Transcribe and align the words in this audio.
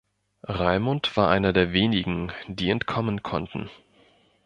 Raimund 0.47 1.15
war 1.15 1.29
einer 1.29 1.53
der 1.53 1.73
wenigen, 1.73 2.31
die 2.47 2.71
entkommen 2.71 3.21
konnten. 3.21 3.69